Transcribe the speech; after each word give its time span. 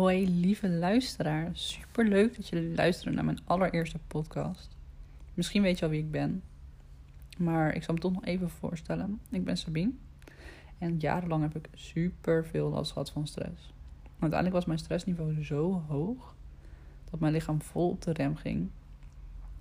Hoi 0.00 0.30
lieve 0.30 0.68
luisteraar, 0.68 1.50
super 1.52 2.08
leuk 2.08 2.36
dat 2.36 2.48
je 2.48 2.72
luistert 2.76 3.14
naar 3.14 3.24
mijn 3.24 3.38
allereerste 3.44 3.98
podcast. 4.06 4.76
Misschien 5.34 5.62
weet 5.62 5.78
je 5.78 5.84
al 5.84 5.90
wie 5.90 6.00
ik 6.00 6.10
ben, 6.10 6.42
maar 7.38 7.74
ik 7.74 7.82
zal 7.82 7.94
me 7.94 8.00
toch 8.00 8.12
nog 8.12 8.24
even 8.24 8.50
voorstellen. 8.50 9.20
Ik 9.30 9.44
ben 9.44 9.56
Sabine 9.56 9.92
en 10.78 10.96
jarenlang 10.98 11.42
heb 11.42 11.56
ik 11.56 11.68
super 11.74 12.46
veel 12.46 12.70
last 12.70 12.92
gehad 12.92 13.10
van 13.10 13.26
stress. 13.26 13.72
Uiteindelijk 14.10 14.52
was 14.52 14.64
mijn 14.64 14.78
stressniveau 14.78 15.44
zo 15.44 15.82
hoog 15.88 16.34
dat 17.10 17.20
mijn 17.20 17.32
lichaam 17.32 17.62
vol 17.62 17.90
op 17.90 18.02
de 18.02 18.12
rem 18.12 18.36
ging 18.36 18.68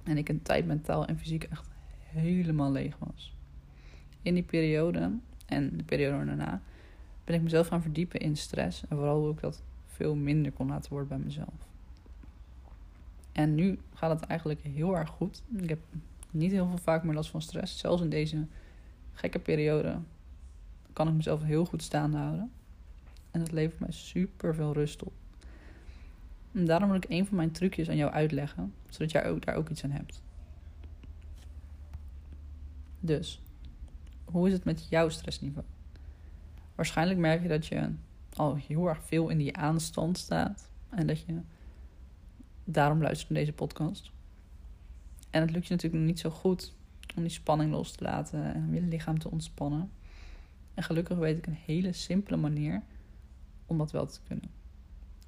en 0.04 0.18
ik 0.18 0.30
een 0.30 0.42
tijd 0.42 0.66
mentaal 0.66 1.06
en 1.06 1.18
fysiek 1.18 1.44
echt 1.44 1.70
helemaal 2.04 2.72
leeg 2.72 2.98
was. 3.00 3.36
In 4.22 4.34
die 4.34 4.44
periode 4.44 5.12
en 5.46 5.78
de 5.78 5.84
periode 5.84 6.26
daarna 6.26 6.62
ben 7.24 7.36
ik 7.36 7.42
mezelf 7.42 7.68
gaan 7.68 7.82
verdiepen 7.82 8.20
in 8.20 8.38
stress 8.38 8.82
en 8.88 8.98
vooral 8.98 9.20
hoe 9.20 9.32
ik 9.32 9.40
dat 9.40 9.64
veel 10.00 10.16
minder 10.16 10.52
kon 10.52 10.68
laten 10.68 10.92
worden 10.92 11.10
bij 11.10 11.18
mezelf. 11.18 11.68
En 13.32 13.56
nu 13.56 13.80
gaat 13.94 14.20
het 14.20 14.30
eigenlijk 14.30 14.62
heel 14.62 14.98
erg 14.98 15.10
goed. 15.10 15.42
Ik 15.56 15.70
heb 15.70 15.80
niet 16.32 16.52
heel 16.52 16.68
veel 16.68 16.78
vaak 16.78 17.04
meer 17.04 17.14
last 17.14 17.30
van 17.30 17.42
stress. 17.42 17.80
Zelfs 17.80 18.02
in 18.02 18.10
deze 18.10 18.46
gekke 19.14 19.40
periode 19.40 19.98
kan 20.94 21.08
ik 21.08 21.14
mezelf 21.14 21.44
heel 21.44 21.66
goed 21.66 21.84
staande 21.84 22.18
houden. 22.18 22.52
En 23.32 23.40
dat 23.40 23.52
levert 23.52 23.80
mij 23.80 23.92
super 23.92 24.56
veel 24.56 24.74
rust 24.74 25.04
op. 25.04 25.14
En 26.52 26.66
daarom 26.66 26.90
wil 26.90 26.98
ik 26.98 27.10
een 27.10 27.26
van 27.26 27.38
mijn 27.38 27.52
trucjes 27.52 27.90
aan 27.90 27.96
jou 27.96 28.12
uitleggen, 28.12 28.74
zodat 28.90 29.12
jij 29.12 29.30
ook 29.30 29.46
daar 29.46 29.56
ook 29.56 29.70
iets 29.70 29.84
aan 29.84 29.92
hebt. 29.92 30.22
Dus, 33.00 33.42
hoe 34.26 34.48
is 34.48 34.54
het 34.54 34.64
met 34.64 34.88
jouw 34.90 35.10
stressniveau? 35.10 35.66
Waarschijnlijk 36.76 37.20
merk 37.20 37.42
je 37.42 37.48
dat 37.48 37.68
je 37.68 37.90
al 38.40 38.56
heel 38.56 38.88
erg 38.88 39.04
veel 39.04 39.30
in 39.30 39.38
die 39.38 39.56
aanstand 39.56 40.18
staat. 40.18 40.70
En 40.90 41.08
dat 41.08 41.20
je 41.20 41.40
daarom 42.64 43.02
luistert 43.02 43.30
naar 43.30 43.40
deze 43.40 43.54
podcast. 43.54 44.12
En 45.30 45.42
het 45.42 45.52
lukt 45.52 45.68
je 45.68 45.74
natuurlijk 45.74 46.02
nog 46.02 46.12
niet 46.12 46.20
zo 46.20 46.30
goed 46.30 46.74
om 47.16 47.22
die 47.22 47.32
spanning 47.32 47.72
los 47.72 47.92
te 47.92 48.04
laten 48.04 48.54
en 48.54 48.64
om 48.64 48.74
je 48.74 48.82
lichaam 48.82 49.20
te 49.20 49.32
ontspannen. 49.32 49.92
En 50.74 50.84
gelukkig 50.84 51.18
weet 51.18 51.38
ik 51.38 51.48
een 51.48 51.58
hele 51.66 51.94
simpele 51.94 52.38
manier 52.38 52.82
om 53.66 53.78
dat 53.78 53.92
wel 53.92 54.06
te 54.06 54.20
kunnen. 54.28 54.50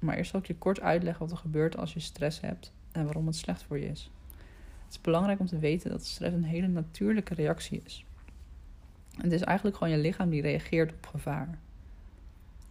Maar 0.00 0.16
eerst 0.16 0.30
zal 0.30 0.40
ik 0.40 0.46
je 0.46 0.56
kort 0.56 0.80
uitleggen 0.80 1.22
wat 1.22 1.30
er 1.30 1.42
gebeurt 1.42 1.76
als 1.76 1.92
je 1.92 2.00
stress 2.00 2.40
hebt 2.40 2.72
en 2.92 3.04
waarom 3.04 3.26
het 3.26 3.36
slecht 3.36 3.62
voor 3.62 3.78
je 3.78 3.86
is. 3.86 4.10
Het 4.84 4.94
is 4.94 5.00
belangrijk 5.00 5.40
om 5.40 5.46
te 5.46 5.58
weten 5.58 5.90
dat 5.90 6.04
stress 6.04 6.34
een 6.34 6.44
hele 6.44 6.68
natuurlijke 6.68 7.34
reactie 7.34 7.82
is. 7.84 8.04
Het 9.16 9.32
is 9.32 9.42
eigenlijk 9.42 9.76
gewoon 9.76 9.92
je 9.92 9.98
lichaam 9.98 10.30
die 10.30 10.42
reageert 10.42 10.92
op 10.92 11.06
gevaar. 11.06 11.58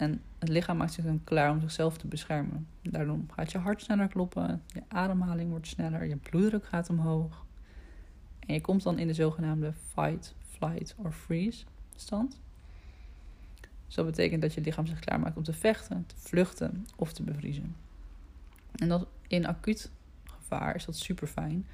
En 0.01 0.21
het 0.39 0.49
lichaam 0.49 0.77
maakt 0.77 0.93
zich 0.93 1.03
dan 1.05 1.23
klaar 1.23 1.51
om 1.51 1.61
zichzelf 1.61 1.97
te 1.97 2.07
beschermen. 2.07 2.67
Daardoor 2.81 3.19
gaat 3.27 3.51
je 3.51 3.57
hart 3.57 3.81
sneller 3.81 4.07
kloppen, 4.07 4.63
je 4.67 4.81
ademhaling 4.87 5.49
wordt 5.49 5.67
sneller, 5.67 6.05
je 6.05 6.15
bloeddruk 6.15 6.65
gaat 6.65 6.89
omhoog. 6.89 7.45
En 8.39 8.53
je 8.53 8.61
komt 8.61 8.83
dan 8.83 8.99
in 8.99 9.07
de 9.07 9.13
zogenaamde 9.13 9.73
fight, 9.73 10.35
flight 10.49 10.95
or 10.97 11.11
freeze 11.11 11.65
stand. 11.95 12.39
Dus 13.85 13.95
dat 13.95 14.05
betekent 14.05 14.41
dat 14.41 14.53
je 14.53 14.61
lichaam 14.61 14.85
zich 14.85 14.99
klaarmaakt 14.99 15.37
om 15.37 15.43
te 15.43 15.53
vechten, 15.53 16.05
te 16.05 16.15
vluchten 16.17 16.85
of 16.95 17.13
te 17.13 17.23
bevriezen. 17.23 17.75
En 18.75 18.87
dat 18.87 19.07
in 19.27 19.45
acuut 19.45 19.91
gevaar 20.23 20.75
is 20.75 20.85
dat 20.85 20.95
super 20.95 21.27
fijn. 21.27 21.67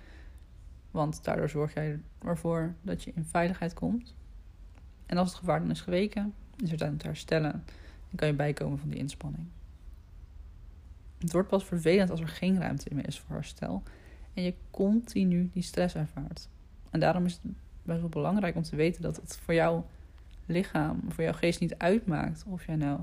Want 0.91 1.23
daardoor 1.23 1.49
zorg 1.49 1.73
jij 1.73 1.99
ervoor 2.19 2.73
dat 2.81 3.03
je 3.03 3.11
in 3.15 3.25
veiligheid 3.25 3.73
komt. 3.73 4.15
En 5.05 5.17
als 5.17 5.29
het 5.29 5.37
gevaar 5.37 5.59
dan 5.59 5.71
is 5.71 5.81
geweken, 5.81 6.33
is 6.57 6.71
er 6.71 6.77
tijd 6.77 6.91
om 6.91 6.97
te 6.97 7.07
herstellen 7.07 7.63
dan 8.09 8.15
kan 8.15 8.27
je 8.27 8.33
bijkomen 8.33 8.79
van 8.79 8.89
die 8.89 8.99
inspanning. 8.99 9.45
Het 11.17 11.31
wordt 11.31 11.47
pas 11.47 11.65
vervelend 11.65 12.09
als 12.09 12.19
er 12.19 12.27
geen 12.27 12.59
ruimte 12.59 12.93
meer 12.93 13.07
is 13.07 13.19
voor 13.19 13.35
herstel 13.35 13.83
en 14.33 14.43
je 14.43 14.53
continu 14.71 15.49
die 15.53 15.63
stress 15.63 15.95
ervaart. 15.95 16.49
En 16.89 16.99
daarom 16.99 17.25
is 17.25 17.33
het 17.33 17.51
best 17.83 17.99
wel 17.99 18.09
belangrijk 18.09 18.55
om 18.55 18.63
te 18.63 18.75
weten 18.75 19.01
dat 19.01 19.15
het 19.15 19.39
voor 19.43 19.53
jouw 19.53 19.85
lichaam, 20.45 21.01
voor 21.07 21.23
jouw 21.23 21.33
geest 21.33 21.59
niet 21.59 21.77
uitmaakt 21.77 22.43
of 22.47 22.65
jij 22.65 22.75
nou 22.75 22.99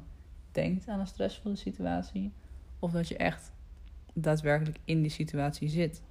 denkt 0.52 0.88
aan 0.88 1.00
een 1.00 1.06
stressvolle 1.06 1.56
situatie 1.56 2.32
of 2.78 2.92
dat 2.92 3.08
je 3.08 3.16
echt 3.16 3.52
daadwerkelijk 4.12 4.78
in 4.84 5.00
die 5.00 5.10
situatie 5.10 5.68
zit. 5.68 6.02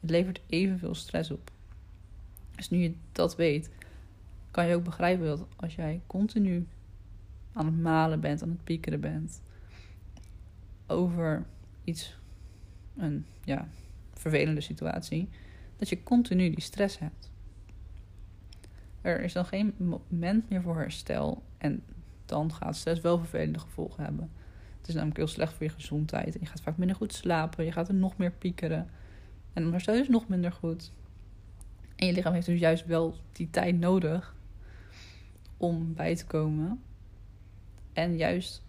Het 0.00 0.10
levert 0.10 0.40
evenveel 0.46 0.94
stress 0.94 1.30
op. 1.30 1.50
Dus 2.56 2.70
nu 2.70 2.78
je 2.78 2.94
dat 3.12 3.36
weet, 3.36 3.70
kan 4.50 4.66
je 4.66 4.74
ook 4.74 4.84
begrijpen 4.84 5.26
dat 5.26 5.46
als 5.56 5.74
jij 5.74 6.00
continu 6.06 6.66
aan 7.52 7.66
het 7.66 7.80
malen 7.80 8.20
bent, 8.20 8.42
aan 8.42 8.48
het 8.48 8.64
piekeren 8.64 9.00
bent 9.00 9.42
over 10.86 11.44
iets, 11.84 12.18
een 12.96 13.26
ja, 13.44 13.68
vervelende 14.12 14.60
situatie, 14.60 15.28
dat 15.76 15.88
je 15.88 16.02
continu 16.02 16.50
die 16.50 16.60
stress 16.60 16.98
hebt. 16.98 17.30
Er 19.00 19.20
is 19.20 19.32
dan 19.32 19.44
geen 19.44 19.74
moment 19.76 20.48
meer 20.48 20.62
voor 20.62 20.76
herstel 20.76 21.42
en 21.58 21.82
dan 22.24 22.52
gaat 22.52 22.76
stress 22.76 23.00
wel 23.00 23.18
vervelende 23.18 23.58
gevolgen 23.58 24.04
hebben. 24.04 24.30
Het 24.78 24.88
is 24.88 24.94
namelijk 24.94 25.18
heel 25.18 25.26
slecht 25.26 25.52
voor 25.52 25.66
je 25.66 25.72
gezondheid. 25.72 26.34
En 26.34 26.40
je 26.40 26.46
gaat 26.46 26.60
vaak 26.60 26.76
minder 26.76 26.96
goed 26.96 27.12
slapen. 27.12 27.64
Je 27.64 27.72
gaat 27.72 27.88
er 27.88 27.94
nog 27.94 28.16
meer 28.16 28.30
piekeren. 28.30 28.88
En 29.52 29.62
dan 29.62 29.72
herstel 29.72 29.94
je 29.94 30.00
dus 30.00 30.08
nog 30.08 30.28
minder 30.28 30.52
goed. 30.52 30.92
En 31.96 32.06
je 32.06 32.12
lichaam 32.12 32.32
heeft 32.32 32.46
dus 32.46 32.60
juist 32.60 32.86
wel 32.86 33.16
die 33.32 33.50
tijd 33.50 33.78
nodig 33.78 34.36
om 35.56 35.94
bij 35.94 36.16
te 36.16 36.26
komen. 36.26 36.82
En 37.92 38.16
juist 38.16 38.62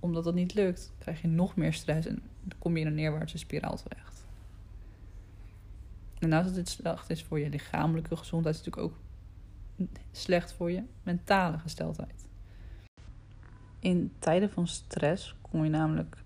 omdat 0.00 0.24
dat 0.24 0.34
niet 0.34 0.54
lukt, 0.54 0.92
krijg 0.98 1.22
je 1.22 1.28
nog 1.28 1.56
meer 1.56 1.72
stress 1.72 2.06
en 2.06 2.22
kom 2.58 2.74
je 2.76 2.80
in 2.80 2.86
een 2.86 2.94
neerwaartse 2.94 3.38
spiraal 3.38 3.76
terecht. 3.76 4.24
En 6.18 6.28
naast 6.28 6.46
dat 6.46 6.54
dit 6.54 6.68
slecht 6.68 7.10
is 7.10 7.22
voor 7.22 7.40
je 7.40 7.48
lichamelijke 7.48 8.16
gezondheid, 8.16 8.54
is 8.54 8.64
het 8.64 8.74
natuurlijk 8.74 8.94
ook 8.94 9.04
slecht 10.12 10.52
voor 10.52 10.70
je 10.70 10.82
mentale 11.02 11.58
gesteldheid. 11.58 12.26
In 13.78 14.12
tijden 14.18 14.50
van 14.50 14.66
stress 14.66 15.36
kom 15.40 15.64
je 15.64 15.70
namelijk 15.70 16.16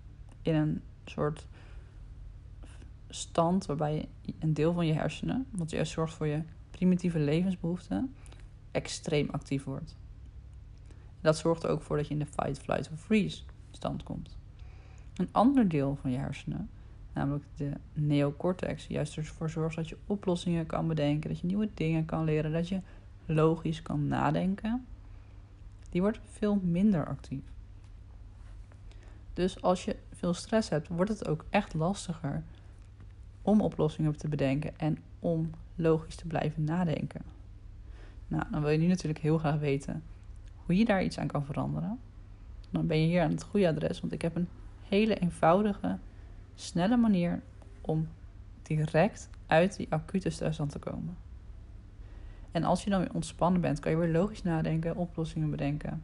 in 0.41 0.55
een 0.55 0.81
soort 1.05 1.47
stand 3.09 3.65
waarbij 3.65 4.09
een 4.39 4.53
deel 4.53 4.73
van 4.73 4.87
je 4.87 4.93
hersenen, 4.93 5.47
wat 5.51 5.71
juist 5.71 5.91
zorgt 5.91 6.13
voor 6.13 6.27
je 6.27 6.43
primitieve 6.71 7.19
levensbehoeften, 7.19 8.15
extreem 8.71 9.29
actief 9.29 9.63
wordt. 9.63 9.95
Dat 11.21 11.37
zorgt 11.37 11.63
er 11.63 11.69
ook 11.69 11.81
voor 11.81 11.97
dat 11.97 12.07
je 12.07 12.13
in 12.13 12.19
de 12.19 12.25
fight, 12.25 12.59
flight 12.59 12.89
of 12.91 12.99
freeze 12.99 13.41
stand 13.71 14.03
komt. 14.03 14.37
Een 15.15 15.29
ander 15.31 15.67
deel 15.67 15.97
van 16.01 16.11
je 16.11 16.17
hersenen, 16.17 16.69
namelijk 17.13 17.43
de 17.55 17.71
neocortex, 17.93 18.87
juist 18.87 19.17
ervoor 19.17 19.49
zorgt 19.49 19.75
dat 19.75 19.89
je 19.89 19.97
oplossingen 20.07 20.65
kan 20.65 20.87
bedenken, 20.87 21.29
dat 21.29 21.39
je 21.39 21.47
nieuwe 21.47 21.69
dingen 21.73 22.05
kan 22.05 22.23
leren, 22.23 22.51
dat 22.51 22.67
je 22.67 22.79
logisch 23.25 23.81
kan 23.81 24.07
nadenken, 24.07 24.85
die 25.89 26.01
wordt 26.01 26.19
veel 26.25 26.59
minder 26.63 27.07
actief. 27.07 27.43
Dus 29.33 29.61
als 29.61 29.85
je 29.85 29.95
veel 30.13 30.33
stress 30.33 30.69
hebt, 30.69 30.87
wordt 30.87 31.11
het 31.11 31.27
ook 31.27 31.45
echt 31.49 31.73
lastiger 31.73 32.43
om 33.41 33.61
oplossingen 33.61 34.17
te 34.17 34.27
bedenken 34.27 34.79
en 34.79 34.97
om 35.19 35.49
logisch 35.75 36.15
te 36.15 36.27
blijven 36.27 36.63
nadenken. 36.63 37.21
Nou, 38.27 38.43
dan 38.51 38.61
wil 38.61 38.69
je 38.69 38.77
nu 38.77 38.87
natuurlijk 38.87 39.21
heel 39.21 39.37
graag 39.37 39.59
weten 39.59 40.03
hoe 40.71 40.79
je 40.79 40.85
daar 40.85 41.03
iets 41.03 41.17
aan 41.17 41.27
kan 41.27 41.45
veranderen, 41.45 41.99
dan 42.69 42.87
ben 42.87 43.01
je 43.01 43.07
hier 43.07 43.21
aan 43.21 43.31
het 43.31 43.43
goede 43.43 43.67
adres. 43.67 44.01
Want 44.01 44.13
ik 44.13 44.21
heb 44.21 44.35
een 44.35 44.47
hele 44.87 45.15
eenvoudige, 45.15 45.97
snelle 46.55 46.97
manier 46.97 47.41
om 47.81 48.07
direct 48.61 49.29
uit 49.47 49.75
die 49.77 49.87
acute 49.89 50.29
stress 50.29 50.59
aan 50.59 50.67
te 50.67 50.79
komen. 50.79 51.17
En 52.51 52.63
als 52.63 52.83
je 52.83 52.89
dan 52.89 52.99
weer 52.99 53.13
ontspannen 53.13 53.61
bent, 53.61 53.79
kan 53.79 53.91
je 53.91 53.97
weer 53.97 54.11
logisch 54.11 54.43
nadenken, 54.43 54.95
oplossingen 54.95 55.49
bedenken. 55.49 56.03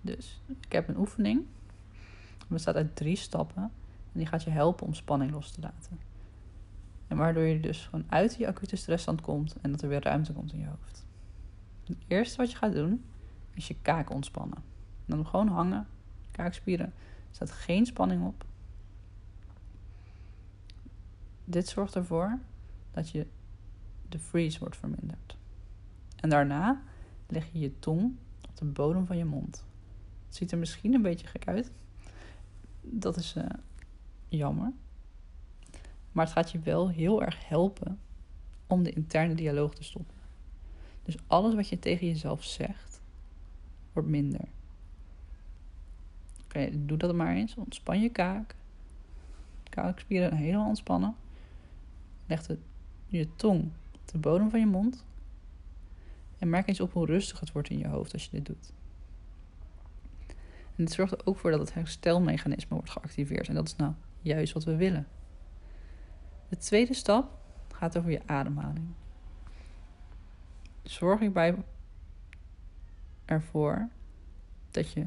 Dus 0.00 0.40
ik 0.60 0.72
heb 0.72 0.88
een 0.88 0.98
oefening. 0.98 1.44
Het 2.38 2.48
bestaat 2.48 2.74
uit 2.74 2.96
drie 2.96 3.16
stappen. 3.16 3.62
En 3.62 4.18
die 4.18 4.26
gaat 4.26 4.42
je 4.42 4.50
helpen 4.50 4.86
om 4.86 4.94
spanning 4.94 5.30
los 5.30 5.50
te 5.50 5.60
laten. 5.60 5.98
En 7.08 7.16
waardoor 7.16 7.42
je 7.42 7.60
dus 7.60 7.84
gewoon 7.84 8.06
uit 8.08 8.36
die 8.36 8.48
acute 8.48 8.76
stressstand 8.76 9.20
komt 9.20 9.56
en 9.60 9.70
dat 9.70 9.82
er 9.82 9.88
weer 9.88 10.02
ruimte 10.02 10.32
komt 10.32 10.52
in 10.52 10.58
je 10.58 10.66
hoofd. 10.66 11.06
Het 11.86 11.96
eerste 12.06 12.36
wat 12.36 12.50
je 12.50 12.56
gaat 12.56 12.72
doen, 12.72 13.04
is 13.54 13.68
je 13.68 13.76
kaak 13.82 14.10
ontspannen. 14.10 14.58
Dan 15.04 15.26
gewoon 15.26 15.48
hangen, 15.48 15.86
kaakspieren. 16.30 16.86
Er 16.86 16.92
staat 17.30 17.50
geen 17.50 17.86
spanning 17.86 18.26
op. 18.26 18.44
Dit 21.44 21.68
zorgt 21.68 21.94
ervoor 21.94 22.38
dat 22.90 23.10
je 23.10 23.26
de 24.08 24.18
freeze 24.18 24.58
wordt 24.58 24.76
verminderd. 24.76 25.36
En 26.16 26.28
daarna 26.28 26.82
leg 27.26 27.52
je 27.52 27.58
je 27.58 27.78
tong 27.78 28.16
op 28.48 28.56
de 28.56 28.64
bodem 28.64 29.06
van 29.06 29.16
je 29.16 29.24
mond. 29.24 29.64
Het 30.26 30.36
ziet 30.36 30.52
er 30.52 30.58
misschien 30.58 30.94
een 30.94 31.02
beetje 31.02 31.26
gek 31.26 31.48
uit. 31.48 31.70
Dat 32.80 33.16
is 33.16 33.34
uh, 33.36 33.44
jammer. 34.28 34.72
Maar 36.12 36.24
het 36.24 36.34
gaat 36.34 36.50
je 36.50 36.58
wel 36.58 36.88
heel 36.88 37.22
erg 37.22 37.48
helpen 37.48 37.98
om 38.66 38.82
de 38.82 38.92
interne 38.92 39.34
dialoog 39.34 39.74
te 39.74 39.84
stoppen. 39.84 40.15
Dus 41.06 41.16
alles 41.26 41.54
wat 41.54 41.68
je 41.68 41.78
tegen 41.78 42.06
jezelf 42.06 42.44
zegt, 42.44 43.00
wordt 43.92 44.08
minder. 44.08 44.48
Oké, 46.44 46.70
doe 46.86 46.98
dat 46.98 47.14
maar 47.14 47.34
eens. 47.34 47.54
Ontspan 47.54 48.00
je 48.00 48.08
kaak. 48.08 48.54
Kaakspieren 49.68 50.36
helemaal 50.36 50.68
ontspannen. 50.68 51.16
Leg 52.26 52.46
de, 52.46 52.58
je 53.06 53.28
tong 53.36 53.62
op 53.94 54.08
de 54.12 54.18
bodem 54.18 54.50
van 54.50 54.60
je 54.60 54.66
mond. 54.66 55.04
En 56.38 56.50
merk 56.50 56.68
eens 56.68 56.80
op 56.80 56.92
hoe 56.92 57.06
rustig 57.06 57.40
het 57.40 57.52
wordt 57.52 57.68
in 57.68 57.78
je 57.78 57.88
hoofd 57.88 58.12
als 58.12 58.24
je 58.24 58.30
dit 58.30 58.46
doet. 58.46 58.72
En 60.76 60.84
dit 60.84 60.92
zorgt 60.92 61.12
er 61.12 61.26
ook 61.26 61.38
voor 61.38 61.50
dat 61.50 61.60
het 61.60 61.74
herstelmechanisme 61.74 62.74
wordt 62.74 62.90
geactiveerd. 62.90 63.48
En 63.48 63.54
dat 63.54 63.66
is 63.66 63.76
nou 63.76 63.92
juist 64.20 64.52
wat 64.52 64.64
we 64.64 64.76
willen. 64.76 65.06
De 66.48 66.56
tweede 66.56 66.94
stap 66.94 67.38
gaat 67.72 67.98
over 67.98 68.10
je 68.10 68.20
ademhaling. 68.26 68.86
Zorg 70.86 71.20
hierbij 71.20 71.56
ervoor 73.24 73.88
dat 74.70 74.92
je 74.92 75.06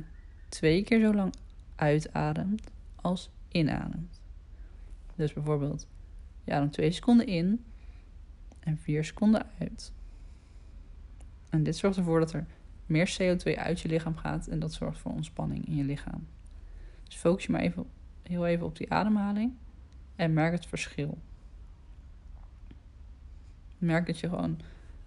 twee 0.49 0.83
keer 0.83 0.99
zo 0.99 1.13
lang 1.13 1.33
uitademt 1.75 2.71
als 2.95 3.29
inademt. 3.47 4.21
Dus 5.15 5.33
bijvoorbeeld, 5.33 5.87
je 6.43 6.53
ademt 6.53 6.73
twee 6.73 6.91
seconden 6.91 7.27
in 7.27 7.65
en 8.59 8.77
vier 8.77 9.03
seconden 9.03 9.45
uit. 9.59 9.93
En 11.49 11.63
dit 11.63 11.75
zorgt 11.75 11.97
ervoor 11.97 12.19
dat 12.19 12.33
er 12.33 12.45
meer 12.85 13.17
CO2 13.21 13.57
uit 13.57 13.79
je 13.79 13.87
lichaam 13.87 14.17
gaat 14.17 14.47
en 14.47 14.59
dat 14.59 14.73
zorgt 14.73 14.99
voor 14.99 15.11
ontspanning 15.11 15.65
in 15.67 15.75
je 15.75 15.83
lichaam. 15.83 16.27
Dus 17.03 17.15
focus 17.15 17.45
je 17.45 17.51
maar 17.51 17.61
even, 17.61 17.85
heel 18.21 18.45
even 18.45 18.65
op 18.65 18.77
die 18.77 18.91
ademhaling 18.91 19.53
en 20.15 20.33
merk 20.33 20.51
het 20.51 20.65
verschil. 20.65 21.17
Merk 23.77 24.05
dat 24.05 24.19
je 24.19 24.29
gewoon 24.29 24.59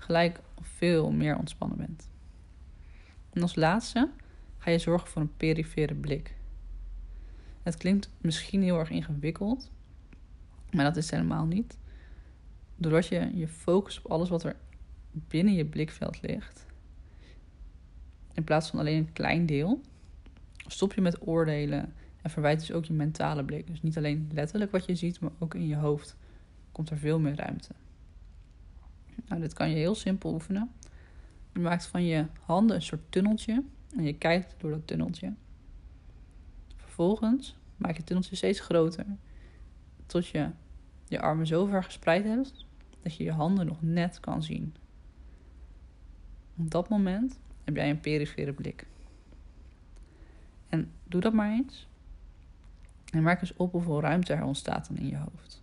gelijk 0.03 0.41
veel 0.61 1.11
meer 1.11 1.37
ontspannen 1.37 1.79
bent. 1.79 2.11
En 3.33 3.43
als 3.43 3.55
laatste 3.55 4.11
ga 4.59 4.71
je 4.71 4.79
zorgen 4.79 5.09
voor 5.09 5.23
een 5.23 5.37
perifere 5.37 5.95
blik. 5.95 6.35
Het 7.63 7.77
klinkt 7.77 8.11
misschien 8.21 8.63
heel 8.63 8.79
erg 8.79 8.91
ingewikkeld, 8.91 9.71
maar 10.71 10.85
dat 10.85 10.97
is 10.97 11.11
helemaal 11.11 11.47
niet. 11.47 11.79
Doordat 12.77 13.07
je 13.07 13.31
je 13.35 13.49
focust 13.49 13.99
op 13.99 14.11
alles 14.11 14.29
wat 14.29 14.45
er 14.45 14.57
binnen 15.11 15.55
je 15.55 15.65
blikveld 15.65 16.23
ligt, 16.23 16.67
in 18.35 18.45
plaats 18.45 18.71
van 18.71 18.79
alleen 18.79 18.97
een 18.97 19.13
klein 19.13 19.47
deel, 19.47 19.81
stop 20.67 20.95
je 20.95 21.01
met 21.01 21.27
oordelen 21.27 21.95
en 22.23 22.31
verwijt 22.31 22.61
dus 22.61 22.73
ook 22.73 22.85
je 22.85 22.93
mentale 22.93 23.45
blik. 23.45 23.67
Dus 23.67 23.83
niet 23.83 23.97
alleen 23.97 24.31
letterlijk 24.33 24.71
wat 24.71 24.87
je 24.87 24.95
ziet, 24.95 25.21
maar 25.21 25.31
ook 25.39 25.55
in 25.55 25.67
je 25.67 25.77
hoofd 25.77 26.17
komt 26.73 26.91
er 26.91 26.99
veel 26.99 27.19
meer 27.19 27.37
ruimte. 27.37 27.75
Nou, 29.29 29.41
dit 29.41 29.53
kan 29.53 29.69
je 29.71 29.77
heel 29.77 29.95
simpel 29.95 30.33
oefenen. 30.33 30.73
Je 31.53 31.59
maakt 31.59 31.87
van 31.87 32.05
je 32.05 32.27
handen 32.41 32.77
een 32.77 32.83
soort 32.83 33.13
tunneltje 33.13 33.63
en 33.97 34.05
je 34.05 34.13
kijkt 34.13 34.55
door 34.59 34.71
dat 34.71 34.87
tunneltje. 34.87 35.35
Vervolgens 36.77 37.57
maak 37.77 37.91
je 37.91 37.97
het 37.97 38.07
tunneltje 38.07 38.37
steeds 38.37 38.61
groter 38.61 39.07
tot 40.07 40.27
je 40.27 40.51
je 41.09 41.21
armen 41.21 41.47
zo 41.47 41.67
ver 41.67 41.85
gespreid 41.85 42.25
hebt 42.25 42.67
dat 43.03 43.17
je 43.17 43.25
je 43.25 43.33
handen 43.33 43.67
nog 43.67 43.83
net 43.83 44.21
kan 44.21 44.43
zien. 44.43 44.75
Op 46.57 46.71
dat 46.71 46.89
moment 46.89 47.39
heb 47.65 47.77
jij 47.77 47.91
een 47.91 48.01
perifere 48.01 48.53
blik. 48.53 48.87
En 50.69 50.93
doe 51.05 51.21
dat 51.21 51.33
maar 51.33 51.51
eens. 51.51 51.89
En 53.11 53.23
merk 53.23 53.41
eens 53.41 53.57
op 53.57 53.73
hoeveel 53.73 54.01
ruimte 54.01 54.33
er 54.33 54.45
ontstaat 54.45 54.89
dan 54.89 54.97
in 54.97 55.09
je 55.09 55.17
hoofd. 55.17 55.63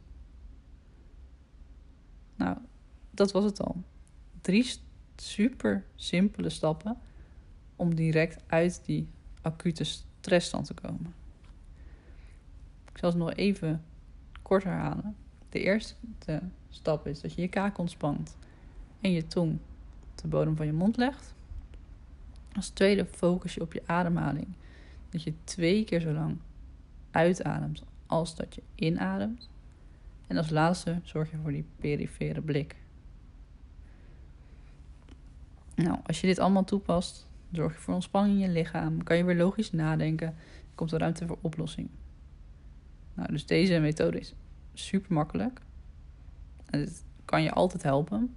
Nou, 2.36 2.58
dat 3.20 3.32
was 3.32 3.44
het 3.44 3.62
al. 3.62 3.84
Drie 4.42 4.72
super 5.16 5.86
simpele 5.96 6.50
stappen 6.50 6.98
om 7.76 7.96
direct 7.96 8.44
uit 8.48 8.82
die 8.86 9.08
acute 9.42 9.84
stressstand 9.84 10.66
te 10.66 10.74
komen. 10.74 11.14
Ik 12.92 12.98
zal 12.98 13.10
het 13.10 13.18
nog 13.18 13.34
even 13.34 13.84
kort 14.42 14.64
herhalen. 14.64 15.16
De 15.50 15.60
eerste 15.60 15.96
stap 16.70 17.08
is 17.08 17.22
dat 17.22 17.34
je 17.34 17.42
je 17.42 17.48
kaak 17.48 17.78
ontspant 17.78 18.38
en 19.02 19.12
je 19.12 19.28
tong 19.28 19.60
op 20.12 20.22
de 20.22 20.28
bodem 20.28 20.56
van 20.56 20.66
je 20.66 20.74
mond 20.74 20.98
legt. 20.98 21.34
Als 22.56 22.70
tweede 22.70 23.06
focus 23.06 23.54
je 23.54 23.62
op 23.62 23.74
je 23.74 23.82
ademhaling. 23.86 24.48
Dat 25.10 25.24
je 25.24 25.34
twee 25.44 25.84
keer 25.84 26.00
zo 26.00 26.12
lang 26.12 26.38
uitademt 27.12 27.84
als 28.06 28.36
dat 28.36 28.56
je 28.56 28.62
inademt. 28.76 29.50
En 30.28 30.38
als 30.38 30.50
laatste 30.50 31.00
zorg 31.04 31.32
je 31.32 31.38
voor 31.38 31.52
die 31.52 31.66
perifere 31.80 32.42
blik. 32.42 32.76
Nou, 35.84 35.98
als 36.06 36.22
je 36.22 36.28
dit 36.28 36.40
allemaal 36.40 36.64
toepast, 36.64 37.28
zorg 37.52 37.74
je 37.74 37.80
voor 37.80 37.94
ontspanning 37.94 38.34
in 38.34 38.48
je 38.48 38.50
lichaam, 38.50 39.04
kan 39.04 39.18
je 39.18 39.24
weer 39.24 39.36
logisch 39.36 39.72
nadenken, 39.72 40.36
komt 40.76 40.92
er 40.92 41.00
ruimte 41.00 41.28
voor 41.28 41.38
oplossing. 41.42 41.90
Nou, 43.14 43.32
dus 43.32 43.46
deze 43.46 43.80
methode 43.80 44.20
is 44.20 44.36
super 44.74 45.14
makkelijk. 45.14 45.62
En 46.66 46.80
het 46.80 47.04
kan 47.26 47.44
je 47.44 47.52
altijd 47.52 47.84
helpen. 47.84 48.36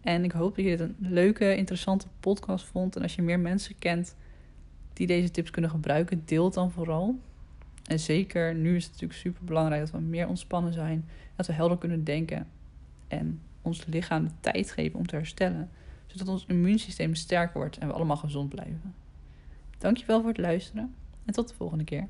En 0.00 0.24
ik 0.24 0.32
hoop 0.32 0.56
dat 0.56 0.64
je 0.64 0.76
dit 0.76 0.80
een 0.80 0.96
leuke, 0.98 1.56
interessante 1.56 2.06
podcast 2.20 2.64
vond. 2.64 2.96
En 2.96 3.02
als 3.02 3.14
je 3.14 3.22
meer 3.22 3.40
mensen 3.40 3.78
kent 3.78 4.16
die 4.92 5.06
deze 5.06 5.30
tips 5.30 5.50
kunnen 5.50 5.70
gebruiken, 5.70 6.22
deel 6.24 6.50
dan 6.50 6.70
vooral. 6.70 7.18
En 7.84 8.00
zeker 8.00 8.54
nu 8.54 8.76
is 8.76 8.82
het 8.82 8.92
natuurlijk 8.92 9.20
super 9.20 9.44
belangrijk 9.44 9.80
dat 9.80 9.90
we 9.90 10.00
meer 10.00 10.28
ontspannen 10.28 10.72
zijn. 10.72 11.08
Dat 11.36 11.46
we 11.46 11.52
helder 11.52 11.78
kunnen 11.78 12.04
denken. 12.04 12.46
En 13.08 13.40
ons 13.62 13.86
lichaam 13.86 14.24
de 14.24 14.32
tijd 14.40 14.70
geven 14.70 14.98
om 14.98 15.06
te 15.06 15.16
herstellen. 15.16 15.70
Zodat 16.10 16.28
ons 16.28 16.44
immuunsysteem 16.46 17.14
sterk 17.14 17.52
wordt 17.54 17.78
en 17.78 17.88
we 17.88 17.94
allemaal 17.94 18.16
gezond 18.16 18.48
blijven. 18.48 18.94
Dankjewel 19.78 20.20
voor 20.20 20.28
het 20.28 20.38
luisteren. 20.38 20.94
En 21.24 21.32
tot 21.32 21.48
de 21.48 21.54
volgende 21.54 21.84
keer. 21.84 22.08